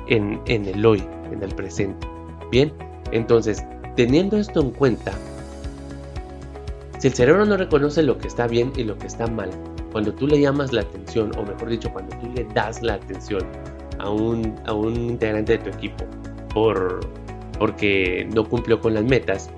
en, 0.09 0.41
en 0.47 0.67
el 0.67 0.85
hoy, 0.85 1.03
en 1.33 1.43
el 1.43 1.55
presente. 1.55 2.07
Bien, 2.51 2.73
entonces, 3.13 3.65
teniendo 3.97 4.37
esto 4.37 4.61
en 4.61 4.71
cuenta, 4.71 5.13
si 6.99 7.09
el 7.09 7.15
cerebro 7.15 7.45
no 7.45 7.57
reconoce 7.57 8.03
lo 8.03 8.19
que 8.19 8.29
está 8.29 8.47
bien 8.47 8.73
y 8.77 8.85
lo 8.85 8.97
que 8.99 9.07
está 9.07 9.27
mal, 9.27 9.51
cuando 9.93 10.13
tú 10.13 10.27
le 10.27 10.41
llamas 10.41 10.73
la 10.73 10.83
atención, 10.83 11.33
o 11.39 11.43
mejor 11.43 11.69
dicho, 11.69 11.91
cuando 11.93 12.17
tú 12.19 12.29
le 12.35 12.45
das 12.55 12.83
la 12.83 12.95
atención 12.95 13.43
a 13.99 14.11
un, 14.11 14.55
a 14.67 14.73
un 14.73 14.95
integrante 14.95 15.59
de 15.59 15.65
tu 15.65 15.71
equipo 15.71 16.05
por, 16.53 17.01
porque 17.59 18.29
no 18.35 18.45
cumplió 18.45 18.81
con 18.81 18.95
las 18.95 19.05
metas, 19.05 19.51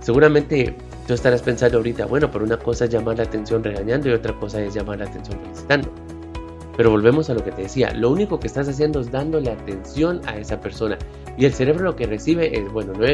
seguramente 0.00 0.76
tú 1.06 1.14
estarás 1.14 1.42
pensando 1.42 1.78
ahorita, 1.78 2.06
bueno, 2.06 2.30
pero 2.30 2.44
una 2.44 2.58
cosa 2.58 2.84
es 2.84 2.90
llamar 2.90 3.18
la 3.18 3.24
atención 3.24 3.62
regañando 3.62 4.08
y 4.08 4.12
otra 4.12 4.32
cosa 4.38 4.60
es 4.60 4.74
llamar 4.74 4.98
la 4.98 5.04
atención 5.06 5.38
felicitando. 5.40 5.90
Pero 6.76 6.90
volvemos 6.90 7.30
a 7.30 7.34
lo 7.34 7.42
que 7.42 7.52
te 7.52 7.62
decía, 7.62 7.92
lo 7.94 8.10
único 8.10 8.38
que 8.38 8.46
estás 8.46 8.68
haciendo 8.68 9.00
es 9.00 9.10
dándole 9.10 9.50
atención 9.50 10.20
a 10.26 10.36
esa 10.36 10.60
persona. 10.60 10.98
Y 11.38 11.46
el 11.46 11.52
cerebro 11.52 11.84
lo 11.84 11.96
que 11.96 12.06
recibe 12.06 12.58
es, 12.58 12.70
bueno, 12.70 12.92
no, 12.92 13.06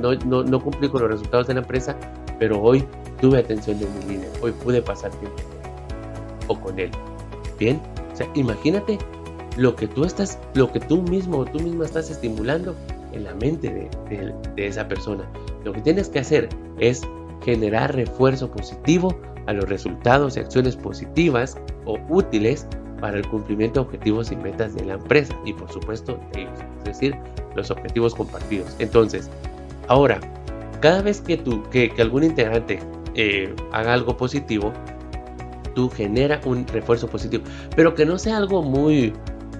no, 0.00 0.14
no, 0.24 0.44
no 0.44 0.62
cumplí 0.62 0.88
con 0.88 1.02
los 1.02 1.10
resultados 1.10 1.48
de 1.48 1.54
la 1.54 1.60
empresa, 1.60 1.96
pero 2.38 2.60
hoy 2.62 2.84
tuve 3.20 3.38
atención 3.38 3.78
de 3.78 3.86
mi 3.86 4.14
líder, 4.14 4.30
hoy 4.40 4.52
pude 4.52 4.82
pasar 4.82 5.10
tiempo 5.12 5.36
con 6.46 6.56
o 6.56 6.60
con 6.60 6.78
él. 6.78 6.90
Bien, 7.58 7.80
o 8.12 8.16
sea, 8.16 8.28
imagínate 8.34 8.98
lo 9.56 9.74
que 9.74 9.88
tú 9.88 10.04
estás, 10.04 10.38
lo 10.54 10.70
que 10.70 10.80
tú 10.80 11.02
mismo 11.02 11.44
tú 11.46 11.58
misma 11.60 11.86
estás 11.86 12.10
estimulando 12.10 12.74
en 13.12 13.24
la 13.24 13.34
mente 13.34 13.90
de, 14.08 14.34
de 14.54 14.66
esa 14.66 14.86
persona. 14.86 15.24
Lo 15.64 15.72
que 15.72 15.80
tienes 15.80 16.08
que 16.08 16.20
hacer 16.20 16.48
es 16.78 17.02
generar 17.42 17.94
refuerzo 17.94 18.50
positivo 18.50 19.16
a 19.46 19.52
los 19.52 19.68
resultados 19.68 20.36
y 20.36 20.40
acciones 20.40 20.76
positivas 20.76 21.56
o 21.84 21.98
útiles 22.08 22.66
para 23.00 23.18
el 23.18 23.28
cumplimiento 23.28 23.80
de 23.80 23.86
objetivos 23.86 24.32
y 24.32 24.36
metas 24.36 24.74
de 24.74 24.84
la 24.84 24.94
empresa 24.94 25.34
y 25.44 25.52
por 25.52 25.70
supuesto 25.70 26.18
de 26.32 26.42
ellos, 26.42 26.58
es 26.78 26.84
decir, 26.84 27.16
los 27.54 27.70
objetivos 27.70 28.14
compartidos. 28.14 28.74
Entonces, 28.78 29.30
ahora, 29.88 30.20
cada 30.80 31.02
vez 31.02 31.20
que, 31.20 31.36
tú, 31.36 31.62
que, 31.70 31.92
algún 31.98 32.24
integrante 32.24 32.80
eh, 33.14 33.54
haga 33.72 33.92
algo 33.92 34.16
positivo, 34.16 34.72
tú 35.74 35.90
genera 35.90 36.40
un 36.44 36.66
refuerzo 36.66 37.06
positivo, 37.06 37.44
pero 37.74 37.94
que 37.94 38.06
no 38.06 38.18
sea 38.18 38.38
algo 38.38 38.62
muy 38.62 39.12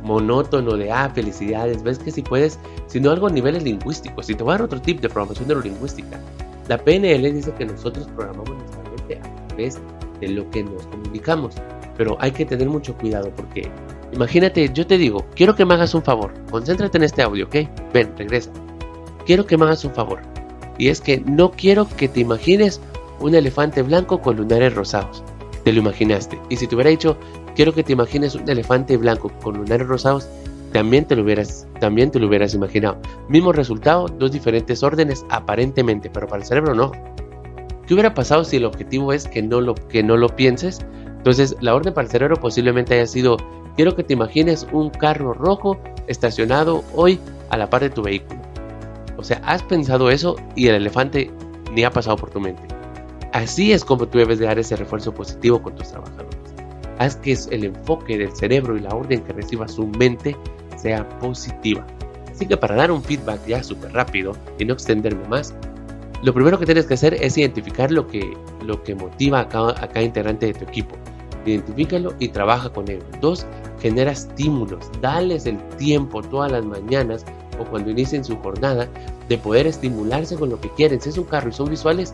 monótono 0.02 0.76
de, 0.76 0.90
ah, 0.90 1.10
felicidades, 1.14 1.82
ves 1.82 1.98
que 1.98 2.10
si 2.10 2.22
puedes, 2.22 2.58
sino 2.86 3.10
algo 3.10 3.26
a 3.26 3.30
niveles 3.30 3.64
lingüísticos. 3.64 4.26
Si 4.26 4.34
te 4.34 4.42
voy 4.42 4.52
a 4.52 4.54
dar 4.54 4.62
otro 4.62 4.80
tip 4.80 5.00
de 5.00 5.08
programación 5.08 5.48
neurolingüística, 5.48 6.20
la 6.68 6.78
PNL 6.78 7.32
dice 7.32 7.52
que 7.52 7.66
nosotros 7.66 8.06
programamos 8.14 8.50
nuestra 8.50 8.82
mente 8.84 9.20
de 9.56 10.28
lo 10.28 10.48
que 10.50 10.62
nos 10.62 10.86
comunicamos, 10.86 11.54
pero 11.96 12.16
hay 12.20 12.30
que 12.30 12.44
tener 12.44 12.68
mucho 12.68 12.96
cuidado 12.96 13.30
porque 13.34 13.70
imagínate, 14.12 14.70
yo 14.72 14.86
te 14.86 14.98
digo, 14.98 15.26
quiero 15.34 15.54
que 15.54 15.64
me 15.64 15.74
hagas 15.74 15.94
un 15.94 16.02
favor, 16.02 16.32
concéntrate 16.50 16.98
en 16.98 17.04
este 17.04 17.22
audio, 17.22 17.46
¿ok? 17.46 17.56
Ven, 17.92 18.12
regresa. 18.16 18.50
Quiero 19.24 19.46
que 19.46 19.56
me 19.56 19.64
hagas 19.64 19.84
un 19.84 19.92
favor. 19.92 20.20
Y 20.78 20.88
es 20.88 21.00
que 21.00 21.20
no 21.20 21.50
quiero 21.50 21.88
que 21.88 22.08
te 22.08 22.20
imagines 22.20 22.80
un 23.18 23.34
elefante 23.34 23.82
blanco 23.82 24.20
con 24.20 24.36
lunares 24.36 24.74
rosados. 24.74 25.24
Te 25.64 25.72
lo 25.72 25.80
imaginaste. 25.80 26.38
Y 26.48 26.56
si 26.56 26.66
te 26.66 26.74
hubiera 26.74 26.90
dicho, 26.90 27.16
quiero 27.56 27.72
que 27.74 27.82
te 27.82 27.92
imagines 27.92 28.34
un 28.34 28.48
elefante 28.48 28.96
blanco 28.96 29.32
con 29.42 29.56
lunares 29.56 29.86
rosados, 29.86 30.28
también 30.72 31.06
te 31.06 31.16
lo 31.16 31.22
hubieras, 31.22 31.66
también 31.80 32.10
te 32.10 32.20
lo 32.20 32.28
hubieras 32.28 32.54
imaginado. 32.54 32.98
Mismo 33.28 33.52
resultado, 33.52 34.06
dos 34.06 34.30
diferentes 34.30 34.82
órdenes 34.82 35.24
aparentemente, 35.30 36.10
pero 36.10 36.26
para 36.26 36.42
el 36.42 36.46
cerebro 36.46 36.74
no. 36.74 36.92
¿Qué 37.86 37.94
hubiera 37.94 38.14
pasado 38.14 38.44
si 38.44 38.56
el 38.56 38.64
objetivo 38.64 39.12
es 39.12 39.28
que 39.28 39.42
no 39.42 39.60
lo, 39.60 39.74
que 39.74 40.02
no 40.02 40.16
lo 40.16 40.34
pienses? 40.34 40.80
Entonces, 41.06 41.56
la 41.60 41.74
orden 41.74 41.94
para 41.94 42.06
el 42.06 42.10
cerebro 42.10 42.36
posiblemente 42.36 42.94
haya 42.94 43.06
sido, 43.06 43.36
quiero 43.76 43.94
que 43.94 44.02
te 44.02 44.14
imagines 44.14 44.66
un 44.72 44.90
carro 44.90 45.32
rojo 45.32 45.78
estacionado 46.08 46.84
hoy 46.94 47.20
a 47.50 47.56
la 47.56 47.70
par 47.70 47.82
de 47.82 47.90
tu 47.90 48.02
vehículo. 48.02 48.40
O 49.16 49.22
sea, 49.22 49.40
has 49.44 49.62
pensado 49.62 50.10
eso 50.10 50.36
y 50.56 50.66
el 50.66 50.74
elefante 50.74 51.30
ni 51.72 51.84
ha 51.84 51.90
pasado 51.90 52.16
por 52.16 52.30
tu 52.30 52.40
mente. 52.40 52.62
Así 53.32 53.72
es 53.72 53.84
como 53.84 54.06
tú 54.06 54.18
debes 54.18 54.40
dar 54.40 54.58
ese 54.58 54.76
refuerzo 54.76 55.12
positivo 55.12 55.62
con 55.62 55.74
tus 55.74 55.88
trabajadores. 55.88 56.38
Haz 56.98 57.16
que 57.16 57.36
el 57.50 57.64
enfoque 57.64 58.18
del 58.18 58.34
cerebro 58.34 58.76
y 58.76 58.80
la 58.80 58.90
orden 58.90 59.22
que 59.22 59.32
reciba 59.32 59.68
su 59.68 59.86
mente 59.86 60.36
sea 60.76 61.08
positiva. 61.20 61.86
Así 62.30 62.46
que 62.46 62.56
para 62.56 62.74
dar 62.74 62.90
un 62.90 63.02
feedback 63.02 63.46
ya 63.46 63.62
súper 63.62 63.92
rápido 63.92 64.32
y 64.58 64.64
no 64.64 64.74
extenderme 64.74 65.26
más, 65.28 65.54
lo 66.26 66.34
primero 66.34 66.58
que 66.58 66.66
tienes 66.66 66.86
que 66.86 66.94
hacer 66.94 67.14
es 67.14 67.38
identificar 67.38 67.92
lo 67.92 68.08
que, 68.08 68.36
lo 68.64 68.82
que 68.82 68.96
motiva 68.96 69.38
a 69.38 69.48
cada, 69.48 70.02
integrante 70.02 70.46
de 70.46 70.54
tu 70.54 70.64
equipo. 70.64 70.96
Identifícalo 71.46 72.14
y 72.18 72.26
trabaja 72.30 72.68
con 72.68 72.90
él. 72.90 73.00
Dos, 73.20 73.46
genera 73.80 74.10
estímulos. 74.10 74.90
Dales 75.00 75.46
el 75.46 75.56
tiempo 75.76 76.22
todas 76.22 76.50
las 76.50 76.64
mañanas 76.64 77.24
o 77.60 77.64
cuando 77.64 77.92
inicien 77.92 78.24
su 78.24 78.36
jornada 78.38 78.88
de 79.28 79.38
poder 79.38 79.68
estimularse 79.68 80.34
con 80.34 80.50
lo 80.50 80.60
que 80.60 80.68
quieren. 80.70 81.00
Si 81.00 81.10
es 81.10 81.16
un 81.16 81.26
carro 81.26 81.50
y 81.50 81.52
son 81.52 81.70
visuales, 81.70 82.12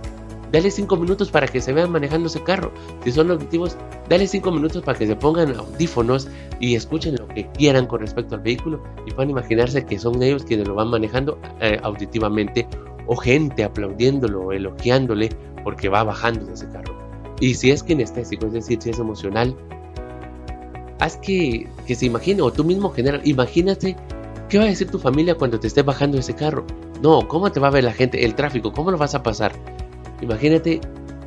dale 0.53 0.71
5 0.71 0.95
minutos 0.97 1.31
para 1.31 1.49
que 1.49 1.63
se 1.63 1.73
vean 1.73 1.91
manejando 1.91 2.27
ese 2.27 2.43
carro. 2.43 2.71
Si 3.05 3.13
son 3.13 3.31
auditivos, 3.31 3.79
dale 4.11 4.27
5 4.27 4.53
minutos 4.53 4.83
para 4.83 4.99
que 4.99 5.07
se 5.07 5.17
pongan 5.17 5.57
audífonos 5.57 6.29
y 6.61 6.75
escuchen 6.75 7.17
lo 7.17 7.29
que 7.29 7.47
quieran 7.53 7.87
con 7.87 8.01
respecto 8.01 8.35
al 8.35 8.43
vehículo 8.43 8.83
y 9.07 9.11
puedan 9.13 9.31
imaginarse 9.31 9.87
que 9.87 9.99
son 9.99 10.23
ellos 10.23 10.45
quienes 10.45 10.69
lo 10.69 10.75
van 10.75 10.89
manejando 10.89 11.39
eh, 11.63 11.81
auditivamente 11.83 12.69
o 13.07 13.17
gente 13.17 13.65
aplaudiéndolo 13.65 14.47
o 14.47 14.53
elogiándole 14.53 15.31
porque 15.65 15.89
va 15.89 16.05
bajando 16.05 16.47
de 16.47 16.55
ese 16.55 16.69
carro. 16.69 16.97
Y 17.41 17.55
si 17.55 17.71
es 17.71 17.83
kinestésico, 17.83 18.47
es 18.47 18.53
decir, 18.53 18.79
si 18.81 18.91
es 18.91 18.99
emocional, 18.99 19.57
haz 21.01 21.17
que, 21.17 21.69
que 21.87 21.95
se 21.95 22.07
imagine 22.07 22.43
o 22.43 22.53
tú 22.53 22.65
mismo 22.65 22.91
genera, 22.91 23.21
imagínate 23.25 23.97
¿Qué 24.53 24.59
va 24.59 24.65
a 24.65 24.69
decir 24.69 24.91
tu 24.91 24.99
familia 24.99 25.35
cuando 25.35 25.59
te 25.59 25.67
esté 25.67 25.81
bajando 25.81 26.19
ese 26.19 26.35
carro? 26.35 26.67
No, 27.01 27.27
¿cómo 27.27 27.51
te 27.51 27.59
va 27.59 27.69
a 27.69 27.71
ver 27.71 27.85
la 27.85 27.95
gente? 27.95 28.23
El 28.23 28.35
tráfico, 28.35 28.71
¿cómo 28.71 28.91
lo 28.91 28.99
vas 28.99 29.15
a 29.15 29.23
pasar? 29.23 29.51
Imagínate, 30.21 30.79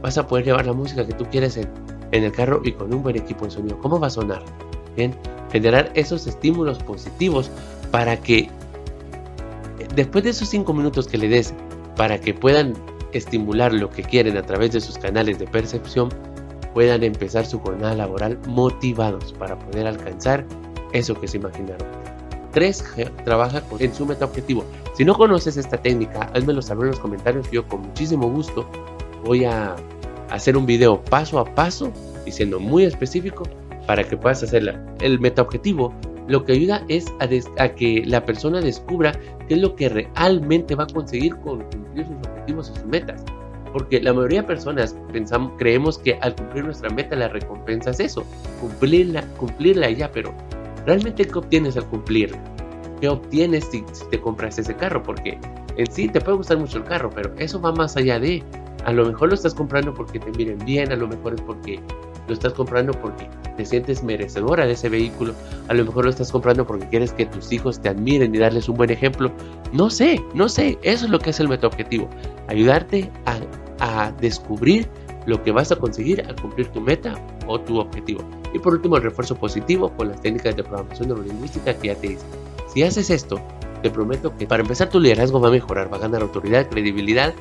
vas 0.03 0.19
a 0.19 0.27
poder 0.27 0.45
llevar 0.45 0.67
la 0.67 0.73
música 0.73 1.07
que 1.07 1.13
tú 1.13 1.25
quieres 1.31 1.57
en, 1.57 1.67
el 2.11 2.31
carro 2.31 2.61
y 2.63 2.73
con 2.73 2.93
un 2.93 3.01
buen 3.01 3.15
equipo 3.15 3.45
de 3.45 3.49
sonido. 3.49 3.79
¿Cómo 3.79 3.99
va 3.99 4.05
a 4.05 4.09
sonar? 4.11 4.43
Bien, 4.95 5.15
generar 5.51 5.91
esos 5.95 6.27
estímulos 6.27 6.77
positivos 6.83 7.49
para 7.89 8.15
que 8.15 8.47
después 9.95 10.23
de 10.23 10.29
esos 10.29 10.47
cinco 10.47 10.71
minutos 10.75 11.07
que 11.07 11.17
le 11.17 11.27
des, 11.27 11.51
para 11.95 12.19
que 12.19 12.33
puedan 12.33 12.73
estimular 13.13 13.73
lo 13.73 13.89
que 13.89 14.03
quieren 14.03 14.37
a 14.37 14.43
través 14.43 14.71
de 14.71 14.81
sus 14.81 14.97
canales 14.97 15.39
de 15.39 15.47
percepción, 15.47 16.09
puedan 16.73 17.03
empezar 17.03 17.45
su 17.45 17.59
jornada 17.59 17.95
laboral 17.95 18.37
motivados 18.47 19.33
para 19.33 19.57
poder 19.57 19.87
alcanzar 19.87 20.45
eso 20.91 21.19
que 21.19 21.27
se 21.27 21.37
imaginaron. 21.37 21.87
3 22.51 22.83
trabaja 23.23 23.63
en 23.79 23.93
su 23.93 24.05
meta 24.05 24.25
objetivo. 24.25 24.63
Si 24.93 25.03
no 25.03 25.13
conoces 25.13 25.57
esta 25.57 25.77
técnica, 25.77 26.31
házmelo 26.33 26.61
saber 26.61 26.85
en 26.85 26.91
los 26.91 26.99
comentarios. 26.99 27.49
Yo 27.51 27.67
con 27.67 27.81
muchísimo 27.81 28.29
gusto 28.29 28.65
voy 29.23 29.45
a 29.45 29.75
hacer 30.29 30.55
un 30.55 30.65
video 30.65 31.03
paso 31.03 31.39
a 31.39 31.45
paso 31.45 31.91
y 32.25 32.31
siendo 32.31 32.59
muy 32.59 32.85
específico 32.85 33.43
para 33.87 34.03
que 34.03 34.17
puedas 34.17 34.41
hacerla. 34.41 34.85
El 34.99 35.19
meta 35.19 35.41
objetivo 35.41 35.93
lo 36.27 36.43
que 36.43 36.53
ayuda 36.53 36.83
es 36.87 37.05
a, 37.19 37.69
que 37.69 38.03
la 38.05 38.25
persona 38.25 38.61
descubra 38.61 39.11
qué 39.47 39.55
es 39.55 39.61
lo 39.61 39.75
que 39.75 39.89
realmente 39.89 40.75
va 40.75 40.85
a 40.85 40.87
conseguir 40.87 41.35
con 41.37 41.63
cumplir 41.69 42.05
sus 42.05 42.15
objetivos 42.15 42.71
y 42.71 42.79
sus 42.79 42.85
metas. 42.85 43.23
Porque 43.71 44.01
la 44.01 44.13
mayoría 44.13 44.41
de 44.41 44.47
personas 44.47 44.95
creemos 45.57 45.97
que 45.99 46.17
al 46.21 46.35
cumplir 46.35 46.65
nuestra 46.65 46.89
meta 46.89 47.15
la 47.15 47.27
recompensa 47.27 47.91
es 47.91 47.99
eso, 47.99 48.25
cumplirla, 48.61 49.23
cumplirla 49.37 49.89
ya, 49.89 50.09
pero 50.11 50.33
realmente 50.85 51.25
qué 51.25 51.37
obtienes 51.37 51.75
al 51.75 51.85
cumplir, 51.87 52.33
qué 53.01 53.09
obtienes 53.09 53.65
si, 53.65 53.83
te 54.09 54.19
compras 54.19 54.57
ese 54.57 54.75
carro, 54.75 55.03
porque 55.03 55.37
en 55.75 55.91
sí 55.91 56.07
te 56.07 56.21
puede 56.21 56.37
gustar 56.37 56.57
mucho 56.57 56.77
el 56.77 56.85
carro, 56.85 57.09
pero 57.13 57.33
eso 57.37 57.59
va 57.59 57.73
más 57.73 57.97
allá 57.97 58.17
de, 58.17 58.41
a 58.85 58.93
lo 58.93 59.05
mejor 59.05 59.29
lo 59.29 59.35
estás 59.35 59.53
comprando 59.53 59.93
porque 59.93 60.19
te 60.19 60.31
miren 60.31 60.59
bien, 60.59 60.91
a 60.93 60.95
lo 60.95 61.07
mejor 61.07 61.33
es 61.33 61.41
porque 61.41 61.79
lo 62.27 62.33
estás 62.33 62.53
comprando 62.53 62.93
porque 62.93 63.29
te 63.57 63.65
sientes 63.65 64.03
merecedora 64.03 64.65
de 64.65 64.73
ese 64.73 64.89
vehículo, 64.89 65.33
a 65.67 65.73
lo 65.73 65.85
mejor 65.85 66.05
lo 66.05 66.09
estás 66.09 66.31
comprando 66.31 66.65
porque 66.65 66.87
quieres 66.87 67.13
que 67.13 67.25
tus 67.25 67.51
hijos 67.51 67.79
te 67.79 67.89
admiren 67.89 68.33
y 68.33 68.37
darles 68.37 68.67
un 68.69 68.75
buen 68.75 68.89
ejemplo. 68.89 69.31
No 69.71 69.89
sé, 69.89 70.21
no 70.33 70.49
sé, 70.49 70.77
eso 70.81 71.05
es 71.05 71.11
lo 71.11 71.19
que 71.19 71.29
es 71.29 71.39
el 71.39 71.49
meta 71.49 71.67
objetivo, 71.67 72.09
ayudarte 72.47 73.11
a, 73.25 73.39
a 73.79 74.11
descubrir 74.11 74.87
lo 75.25 75.41
que 75.43 75.51
vas 75.51 75.71
a 75.71 75.75
conseguir 75.75 76.21
al 76.27 76.35
cumplir 76.35 76.67
tu 76.67 76.81
meta 76.81 77.15
o 77.47 77.59
tu 77.59 77.79
objetivo. 77.79 78.21
Y 78.53 78.59
por 78.59 78.73
último, 78.73 78.97
el 78.97 79.03
refuerzo 79.03 79.35
positivo 79.35 79.91
con 79.95 80.09
las 80.09 80.21
técnicas 80.21 80.55
de 80.55 80.63
programación 80.63 81.09
neurolingüística 81.09 81.73
que 81.77 81.87
ya 81.87 81.95
te 81.95 82.07
hice. 82.13 82.25
Si 82.73 82.83
haces 82.83 83.09
esto, 83.09 83.39
te 83.81 83.89
prometo 83.89 84.35
que 84.37 84.47
para 84.47 84.61
empezar 84.61 84.89
tu 84.89 84.99
liderazgo 84.99 85.39
va 85.39 85.49
a 85.49 85.51
mejorar, 85.51 85.91
va 85.91 85.97
a 85.97 86.01
ganar 86.01 86.21
autoridad, 86.21 86.67
credibilidad 86.69 87.33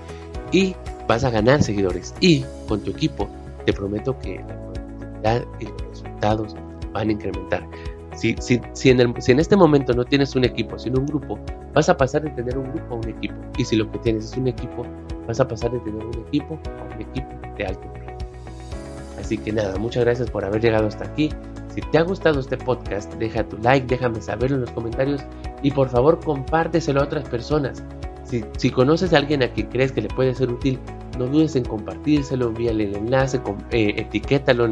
y 0.52 0.74
vas 1.08 1.24
a 1.24 1.30
ganar 1.30 1.62
seguidores. 1.62 2.14
Y 2.20 2.44
con 2.68 2.80
tu 2.80 2.90
equipo, 2.90 3.28
te 3.64 3.72
prometo 3.72 4.18
que 4.18 4.44
productividad 5.24 5.44
y 5.60 5.64
los 5.66 5.82
resultados 5.88 6.56
van 6.92 7.08
a 7.08 7.12
incrementar. 7.12 7.66
Si, 8.16 8.36
si, 8.38 8.60
si, 8.74 8.90
en 8.90 9.00
el, 9.00 9.14
si, 9.20 9.32
en 9.32 9.40
este 9.40 9.56
momento 9.56 9.92
no 9.92 10.04
tienes 10.04 10.36
un 10.36 10.44
equipo, 10.44 10.78
sino 10.78 11.00
un 11.00 11.06
grupo, 11.06 11.38
vas 11.74 11.88
a 11.88 11.96
pasar 11.96 12.22
de 12.22 12.30
tener 12.30 12.56
un 12.56 12.70
grupo 12.72 12.94
a 12.94 12.98
un 12.98 13.08
equipo. 13.08 13.34
Y 13.58 13.64
si 13.64 13.74
lo 13.76 13.90
que 13.90 13.98
tienes 13.98 14.26
es 14.26 14.36
un 14.36 14.46
equipo, 14.46 14.86
vas 15.26 15.40
a 15.40 15.48
pasar 15.48 15.72
de 15.72 15.80
tener 15.80 16.04
un 16.04 16.14
equipo 16.28 16.58
a 16.78 16.94
un 16.94 17.00
equipo 17.00 17.28
de 17.58 17.66
alto 17.66 17.88
nivel. 17.92 18.14
Así 19.18 19.36
que 19.36 19.52
nada, 19.52 19.76
muchas 19.78 20.04
gracias 20.04 20.30
por 20.30 20.44
haber 20.44 20.62
llegado 20.62 20.86
hasta 20.86 21.04
aquí. 21.04 21.30
Si 21.74 21.80
te 21.80 21.98
ha 21.98 22.02
gustado 22.02 22.38
este 22.38 22.56
podcast, 22.56 23.12
deja 23.14 23.42
tu 23.48 23.58
like, 23.58 23.86
déjame 23.88 24.20
saberlo 24.20 24.56
en 24.56 24.60
los 24.60 24.70
comentarios 24.70 25.22
y 25.62 25.72
por 25.72 25.88
favor 25.88 26.20
compárteselo 26.20 27.00
a 27.00 27.04
otras 27.04 27.28
personas. 27.28 27.82
Si, 28.58 28.70
conoces 28.70 29.12
a 29.12 29.18
alguien 29.18 29.42
a 29.42 29.48
quien 29.48 29.68
crees 29.68 29.92
que 29.92 30.02
le 30.02 30.08
puede 30.08 30.34
ser 30.34 30.50
útil, 30.50 30.78
no 31.18 31.26
dudes 31.26 31.56
en 31.56 31.64
compartírselo, 31.64 32.48
envíale 32.48 32.84
el 32.84 32.96
enlace, 32.96 33.40
eh, 33.70 33.94
etiquétalo 33.96 34.66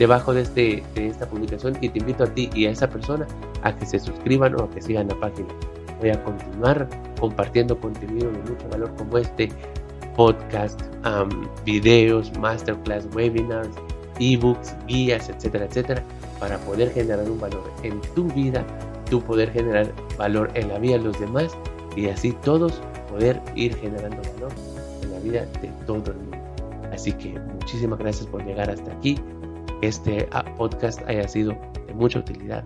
debajo 0.00 0.32
de, 0.32 0.40
este, 0.40 0.82
de 0.94 1.08
esta 1.08 1.28
publicación 1.28 1.76
y 1.82 1.90
te 1.90 1.98
invito 1.98 2.24
a 2.24 2.26
ti 2.26 2.48
y 2.54 2.64
a 2.64 2.70
esa 2.70 2.88
persona 2.88 3.26
a 3.62 3.76
que 3.76 3.84
se 3.84 3.98
suscriban 3.98 4.58
o 4.58 4.64
a 4.64 4.70
que 4.70 4.80
sigan 4.80 5.08
la 5.08 5.20
página. 5.20 5.48
Voy 6.00 6.08
a 6.08 6.24
continuar 6.24 6.88
compartiendo 7.20 7.78
contenido 7.78 8.30
de 8.32 8.38
mucho 8.38 8.66
valor 8.70 8.94
como 8.96 9.18
este 9.18 9.50
podcast, 10.16 10.80
videos, 11.66 12.32
masterclass, 12.38 13.06
webinars, 13.14 13.68
ebooks, 14.18 14.74
guías, 14.86 15.28
etcétera, 15.28 15.66
etcétera, 15.66 16.02
para 16.38 16.56
poder 16.60 16.90
generar 16.92 17.30
un 17.30 17.38
valor 17.38 17.70
en 17.82 18.00
tu 18.14 18.24
vida, 18.28 18.64
tú 19.10 19.20
poder 19.20 19.52
generar 19.52 19.92
valor 20.16 20.50
en 20.54 20.68
la 20.68 20.78
vida 20.78 20.96
de 20.96 21.04
los 21.04 21.20
demás 21.20 21.54
y 21.94 22.08
así 22.08 22.32
todos 22.42 22.80
poder 23.10 23.38
ir 23.54 23.76
generando 23.76 24.16
valor 24.16 24.52
en 25.02 25.12
la 25.12 25.18
vida 25.18 25.46
de 25.60 25.68
todo 25.86 26.10
el 26.12 26.16
mundo. 26.16 26.38
Así 26.90 27.12
que 27.12 27.38
muchísimas 27.38 27.98
gracias 27.98 28.26
por 28.26 28.42
llegar 28.46 28.70
hasta 28.70 28.90
aquí. 28.92 29.20
Este 29.82 30.28
ah, 30.32 30.44
podcast 30.56 31.00
haya 31.08 31.26
sido 31.26 31.56
de 31.86 31.94
mucha 31.94 32.18
utilidad 32.18 32.64